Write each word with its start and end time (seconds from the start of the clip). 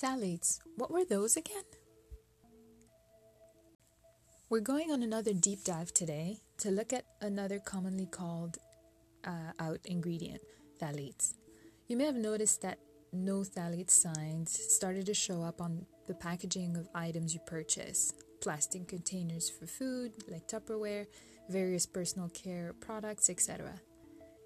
Phthalates, 0.00 0.60
what 0.76 0.92
were 0.92 1.04
those 1.04 1.36
again? 1.36 1.64
We're 4.48 4.60
going 4.60 4.92
on 4.92 5.02
another 5.02 5.32
deep 5.32 5.64
dive 5.64 5.92
today 5.92 6.38
to 6.58 6.70
look 6.70 6.92
at 6.92 7.04
another 7.20 7.58
commonly 7.58 8.06
called 8.06 8.58
uh, 9.24 9.52
out 9.58 9.80
ingredient, 9.84 10.40
phthalates. 10.80 11.34
You 11.88 11.96
may 11.96 12.04
have 12.04 12.14
noticed 12.14 12.62
that 12.62 12.78
no 13.12 13.40
phthalate 13.40 13.90
signs 13.90 14.52
started 14.52 15.04
to 15.06 15.14
show 15.14 15.42
up 15.42 15.60
on 15.60 15.84
the 16.06 16.14
packaging 16.14 16.76
of 16.76 16.88
items 16.94 17.34
you 17.34 17.40
purchase 17.44 18.12
plastic 18.40 18.86
containers 18.86 19.50
for 19.50 19.66
food, 19.66 20.12
like 20.28 20.46
Tupperware, 20.46 21.06
various 21.48 21.86
personal 21.86 22.28
care 22.28 22.72
products, 22.80 23.28
etc. 23.28 23.80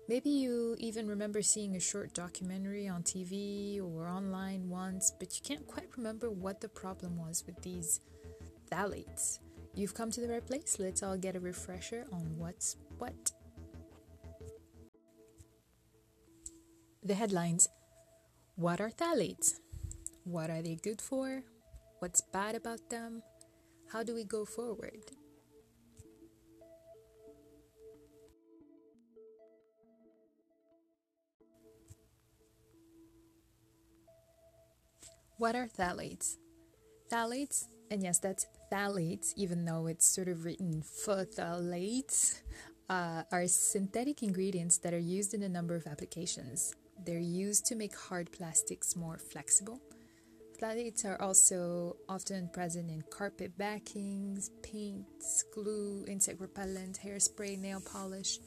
Maybe 0.09 0.31
you 0.31 0.75
even 0.79 1.07
remember 1.07 1.43
seeing 1.43 1.77
a 1.77 1.81
short 1.81 2.13
documentary 2.13 2.89
on 2.89 3.03
TV 3.03 3.81
or 3.81 4.09
online 4.09 4.69
once, 4.69 5.13
but 5.19 5.37
you 5.37 5.43
can't 5.45 5.67
quite 5.67 5.89
remember 5.97 6.29
what 6.31 6.61
the 6.61 6.69
problem 6.69 7.17
was 7.17 7.45
with 7.47 7.63
these 7.63 8.01
phthalates. 8.71 9.39
You've 9.75 9.95
come 9.95 10.11
to 10.11 10.21
the 10.21 10.29
right 10.29 10.45
place. 10.45 10.77
Let's 10.79 11.03
all 11.03 11.17
get 11.17 11.37
a 11.37 11.41
refresher 11.41 12.05
on 12.13 12.37
what's 12.37 12.77
what. 12.99 13.33
The 17.05 17.15
headlines 17.15 17.69
What 18.57 18.81
are 18.81 18.91
phthalates? 18.91 19.55
What 20.25 20.51
are 20.51 20.63
they 20.63 20.77
good 20.77 21.01
for? 21.01 21.43
What's 22.01 22.21
bad 22.21 22.55
about 22.55 22.91
them? 22.91 23.23
How 23.93 24.03
do 24.03 24.15
we 24.15 24.25
go 24.25 24.45
forward? 24.45 25.13
What 35.43 35.57
are 35.57 35.67
phthalates? 35.67 36.37
Phthalates, 37.11 37.65
and 37.91 38.01
yes, 38.01 38.21
that's 38.21 38.47
phthalates, 38.71 39.33
even 39.35 39.65
though 39.65 39.89
it's 39.89 40.07
sort 40.07 40.29
of 40.29 40.45
written 40.45 40.85
phthalates, 40.85 42.43
uh, 42.89 43.25
are 43.33 43.49
synthetic 43.49 44.23
ingredients 44.23 44.79
that 44.79 44.95
are 44.95 45.01
used 45.01 45.35
in 45.35 45.43
a 45.43 45.49
number 45.49 45.75
of 45.75 45.89
applications. 45.89 46.77
They're 47.05 47.19
used 47.19 47.67
to 47.67 47.75
make 47.75 47.93
hard 47.93 48.31
plastics 48.31 48.95
more 48.95 49.19
flexible. 49.19 49.81
Phthalates 50.61 51.05
are 51.05 51.21
also 51.21 51.97
often 52.09 52.49
present 52.53 52.89
in 52.89 53.03
carpet 53.11 53.59
backings, 53.59 54.53
paints, 54.63 55.43
glue, 55.53 56.05
insect 56.07 56.41
repellent, 56.41 57.01
hairspray, 57.05 57.59
nail 57.59 57.83
polish, 57.85 58.39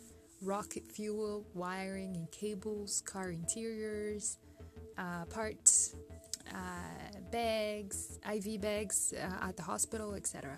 rocket 0.41 0.89
fuel, 0.89 1.45
wiring 1.53 2.15
and 2.15 2.31
cables, 2.31 3.01
car 3.01 3.31
interiors, 3.31 4.37
uh, 4.97 5.25
parts, 5.25 5.73
uh, 6.53 7.19
bags, 7.31 8.19
IV 8.31 8.61
bags 8.61 9.13
uh, 9.13 9.47
at 9.47 9.57
the 9.57 9.63
hospital, 9.63 10.13
etc. 10.13 10.57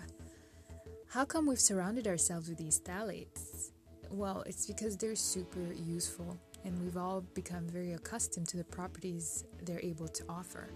How 1.08 1.24
come 1.24 1.46
we've 1.46 1.60
surrounded 1.60 2.06
ourselves 2.06 2.48
with 2.48 2.58
these 2.58 2.80
phthalates? 2.80 3.70
Well, 4.10 4.42
it's 4.46 4.66
because 4.66 4.96
they're 4.96 5.16
super 5.16 5.72
useful 5.72 6.38
and 6.64 6.78
we've 6.82 6.96
all 6.96 7.22
become 7.34 7.66
very 7.68 7.92
accustomed 7.92 8.48
to 8.48 8.56
the 8.56 8.64
properties 8.64 9.44
they're 9.62 9.80
able 9.82 10.08
to 10.08 10.24
offer. 10.28 10.68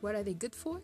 What 0.00 0.14
are 0.14 0.22
they 0.22 0.34
good 0.34 0.54
for? 0.54 0.80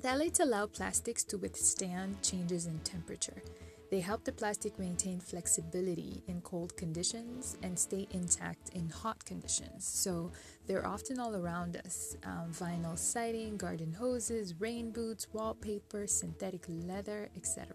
Phthalates 0.00 0.40
allow 0.40 0.66
plastics 0.66 1.24
to 1.24 1.38
withstand 1.38 2.22
changes 2.22 2.66
in 2.66 2.78
temperature 2.80 3.42
they 3.90 4.00
help 4.00 4.24
the 4.24 4.32
plastic 4.32 4.78
maintain 4.78 5.20
flexibility 5.20 6.22
in 6.26 6.40
cold 6.40 6.76
conditions 6.76 7.56
and 7.62 7.78
stay 7.78 8.08
intact 8.10 8.70
in 8.70 8.88
hot 8.88 9.24
conditions. 9.24 9.86
So 9.86 10.32
they're 10.66 10.86
often 10.86 11.20
all 11.20 11.36
around 11.36 11.76
us 11.84 12.16
um, 12.24 12.50
vinyl 12.52 12.98
siding, 12.98 13.56
garden 13.56 13.92
hoses, 13.92 14.60
rain 14.60 14.90
boots, 14.90 15.28
wallpaper, 15.32 16.06
synthetic 16.06 16.64
leather, 16.68 17.28
etc. 17.36 17.74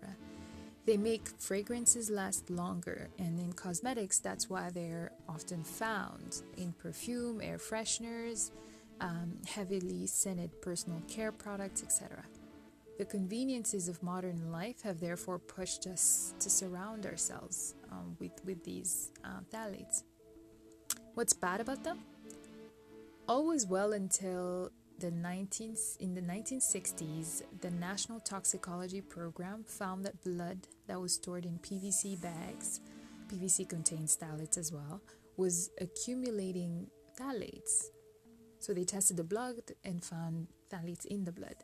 They 0.85 0.97
make 0.97 1.27
fragrances 1.37 2.09
last 2.09 2.49
longer, 2.49 3.09
and 3.19 3.39
in 3.39 3.53
cosmetics, 3.53 4.19
that's 4.19 4.49
why 4.49 4.71
they're 4.71 5.11
often 5.29 5.63
found 5.63 6.41
in 6.57 6.73
perfume, 6.73 7.39
air 7.39 7.57
fresheners, 7.57 8.51
um, 8.99 9.37
heavily 9.47 10.07
scented 10.07 10.59
personal 10.61 11.01
care 11.07 11.31
products, 11.31 11.83
etc. 11.83 12.23
The 12.97 13.05
conveniences 13.05 13.87
of 13.87 14.01
modern 14.03 14.51
life 14.51 14.81
have 14.83 14.99
therefore 14.99 15.39
pushed 15.39 15.87
us 15.87 16.33
to 16.39 16.49
surround 16.49 17.05
ourselves 17.05 17.75
um, 17.91 18.15
with, 18.19 18.33
with 18.45 18.63
these 18.63 19.11
uh, 19.23 19.39
phthalates. 19.51 20.03
What's 21.15 21.33
bad 21.33 21.61
about 21.61 21.83
them? 21.83 21.99
All 23.27 23.47
was 23.47 23.65
well 23.65 23.93
until 23.93 24.71
the 24.99 25.11
19th, 25.11 25.97
in 25.97 26.13
the 26.13 26.21
1960s, 26.21 27.41
the 27.61 27.71
National 27.71 28.19
Toxicology 28.19 29.01
Program 29.01 29.63
found 29.63 30.05
that 30.05 30.23
blood 30.23 30.67
that 30.87 31.01
was 31.01 31.15
stored 31.15 31.45
in 31.45 31.57
PVC 31.57 32.21
bags, 32.21 32.81
PVC 33.27 33.67
contains 33.67 34.15
phthalates 34.15 34.57
as 34.59 34.71
well, 34.71 35.01
was 35.37 35.71
accumulating 35.79 36.87
phthalates. 37.19 37.85
So 38.59 38.73
they 38.73 38.83
tested 38.83 39.17
the 39.17 39.23
blood 39.23 39.55
and 39.83 40.03
found 40.03 40.47
phthalates 40.71 41.05
in 41.05 41.23
the 41.25 41.31
blood. 41.31 41.55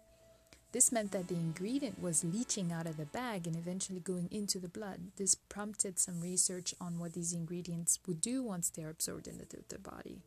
This 0.73 0.91
meant 0.91 1.11
that 1.11 1.28
the 1.28 1.35
ingredient 1.35 2.01
was 2.01 2.23
leaching 2.23 2.72
out 2.72 2.88
of 2.88 2.97
the 2.97 3.05
bag 3.05 3.47
and 3.47 3.55
eventually 3.55 4.01
going 4.01 4.28
into 4.31 4.59
the 4.59 4.67
blood. 4.67 5.11
This 5.16 5.33
prompted 5.33 5.97
some 5.97 6.19
research 6.19 6.75
on 6.81 7.00
what 7.00 7.13
these 7.13 7.33
ingredients 7.33 8.00
would 8.05 8.19
do 8.19 8.44
once 8.44 8.69
they're 8.69 8.89
absorbed 8.89 9.28
into 9.28 9.45
the 9.69 9.79
body. 9.79 10.22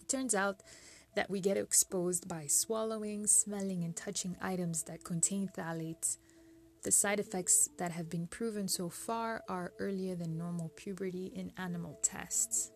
It 0.00 0.08
turns 0.08 0.34
out 0.34 0.62
that 1.14 1.30
we 1.30 1.40
get 1.40 1.58
exposed 1.58 2.26
by 2.26 2.46
swallowing, 2.46 3.26
smelling, 3.26 3.84
and 3.84 3.94
touching 3.94 4.36
items 4.40 4.84
that 4.84 5.04
contain 5.04 5.48
phthalates. 5.48 6.16
The 6.82 6.90
side 6.90 7.20
effects 7.20 7.68
that 7.78 7.92
have 7.92 8.08
been 8.08 8.26
proven 8.26 8.66
so 8.66 8.88
far 8.88 9.42
are 9.48 9.72
earlier 9.78 10.14
than 10.14 10.38
normal 10.38 10.70
puberty 10.74 11.26
in 11.26 11.52
animal 11.58 11.98
tests. 12.02 12.72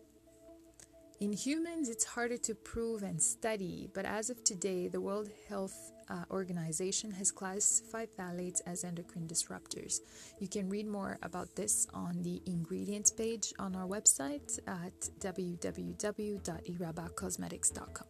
In 1.19 1.33
humans, 1.33 1.89
it's 1.89 2.05
harder 2.05 2.37
to 2.37 2.53
prove 2.53 3.01
and 3.01 3.19
study, 3.19 3.89
but 3.91 4.05
as 4.05 4.29
of 4.29 4.43
today, 4.43 4.87
the 4.87 5.01
World 5.01 5.31
Health 5.49 5.91
uh, 6.09 6.25
Organization 6.29 7.09
has 7.09 7.31
classified 7.31 8.09
phthalates 8.15 8.61
as 8.67 8.83
endocrine 8.83 9.27
disruptors. 9.27 10.01
You 10.39 10.47
can 10.47 10.69
read 10.69 10.85
more 10.85 11.17
about 11.23 11.55
this 11.55 11.87
on 11.91 12.21
the 12.21 12.39
ingredients 12.45 13.09
page 13.09 13.51
on 13.57 13.75
our 13.75 13.87
website 13.87 14.59
at 14.67 14.93
www.irabacosmetics.com. 15.19 18.07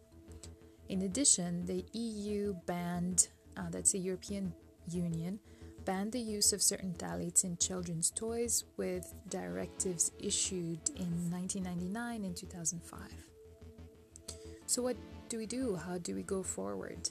In 0.90 1.02
addition, 1.02 1.64
the 1.64 1.86
EU 1.94 2.54
banned, 2.66 3.28
uh, 3.56 3.70
that's 3.70 3.92
the 3.92 4.00
European 4.00 4.52
Union, 4.90 5.40
banned 5.88 6.12
the 6.12 6.20
use 6.20 6.52
of 6.52 6.60
certain 6.60 6.92
phthalates 6.98 7.44
in 7.44 7.56
children's 7.56 8.10
toys 8.10 8.64
with 8.76 9.14
directives 9.30 10.12
issued 10.18 10.78
in 10.96 11.30
1999 11.30 12.24
and 12.26 12.36
2005. 12.36 13.00
So, 14.66 14.82
what 14.82 14.98
do 15.30 15.38
we 15.38 15.46
do? 15.46 15.76
How 15.76 15.96
do 15.96 16.14
we 16.14 16.22
go 16.22 16.42
forward? 16.42 17.08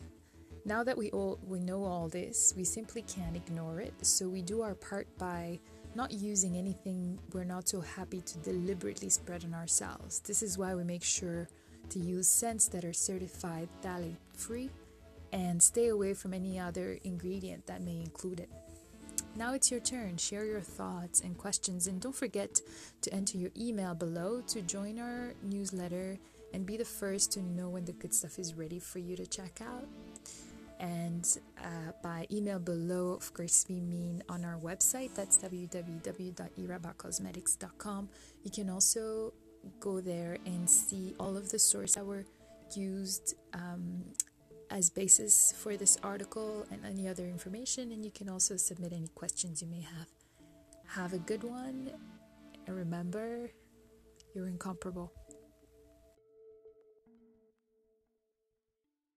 Now 0.63 0.83
that 0.83 0.95
we 0.95 1.09
all 1.09 1.39
we 1.47 1.59
know 1.59 1.83
all 1.85 2.07
this, 2.07 2.53
we 2.55 2.63
simply 2.63 3.01
can't 3.01 3.35
ignore 3.35 3.81
it. 3.81 3.93
So 4.05 4.29
we 4.29 4.43
do 4.43 4.61
our 4.61 4.75
part 4.75 5.07
by 5.17 5.59
not 5.95 6.11
using 6.11 6.55
anything 6.55 7.17
we're 7.33 7.45
not 7.55 7.67
so 7.67 7.81
happy 7.81 8.21
to 8.21 8.37
deliberately 8.39 9.09
spread 9.09 9.43
on 9.43 9.55
ourselves. 9.55 10.19
This 10.19 10.43
is 10.43 10.55
why 10.55 10.75
we 10.75 10.83
make 10.83 11.03
sure 11.03 11.47
to 11.89 11.97
use 11.97 12.29
scents 12.29 12.67
that 12.67 12.85
are 12.85 12.93
certified 12.93 13.69
phthalate 13.81 14.17
free 14.35 14.69
and 15.33 15.63
stay 15.63 15.87
away 15.87 16.13
from 16.13 16.35
any 16.35 16.59
other 16.59 16.99
ingredient 17.03 17.65
that 17.65 17.81
may 17.81 17.97
include 17.97 18.39
it. 18.39 18.49
Now 19.37 19.53
it's 19.53 19.69
your 19.69 19.79
turn. 19.79 20.17
Share 20.17 20.45
your 20.45 20.61
thoughts 20.61 21.21
and 21.21 21.37
questions, 21.37 21.85
and 21.85 22.01
don't 22.01 22.15
forget 22.15 22.59
to 23.01 23.13
enter 23.13 23.37
your 23.37 23.51
email 23.55 23.93
below 23.93 24.41
to 24.47 24.63
join 24.63 24.97
our 24.97 25.35
newsletter 25.43 26.17
and 26.55 26.65
be 26.65 26.75
the 26.75 26.85
first 26.85 27.33
to 27.33 27.43
know 27.43 27.69
when 27.69 27.85
the 27.85 27.91
good 27.91 28.15
stuff 28.15 28.39
is 28.39 28.55
ready 28.55 28.79
for 28.79 28.97
you 28.97 29.15
to 29.15 29.27
check 29.27 29.61
out. 29.61 29.85
And 30.79 31.37
uh, 31.63 31.91
by 32.01 32.25
email 32.31 32.57
below, 32.57 33.11
of 33.11 33.31
course, 33.31 33.67
we 33.69 33.79
mean 33.79 34.23
on 34.27 34.43
our 34.43 34.57
website 34.57 35.13
that's 35.13 35.37
www.irabacosmetics.com. 35.37 38.09
You 38.43 38.51
can 38.51 38.71
also 38.71 39.33
go 39.79 40.01
there 40.01 40.39
and 40.47 40.67
see 40.67 41.13
all 41.19 41.37
of 41.37 41.51
the 41.51 41.59
sources 41.59 41.93
that 41.93 42.05
were 42.05 42.25
used 42.75 43.35
um, 43.53 44.03
as 44.69 44.89
basis 44.89 45.53
for 45.57 45.77
this 45.77 45.97
article 46.03 46.65
and 46.71 46.85
any 46.85 47.07
other 47.07 47.25
information, 47.25 47.91
and 47.91 48.03
you 48.03 48.11
can 48.11 48.29
also 48.29 48.57
submit 48.57 48.93
any 48.93 49.07
questions 49.09 49.61
you 49.61 49.67
may 49.67 49.81
have. 49.81 50.07
Have 50.87 51.13
a 51.13 51.19
good 51.19 51.43
one, 51.43 51.91
and 52.65 52.75
remember, 52.75 53.51
you're 54.33 54.47
incomparable. 54.47 55.11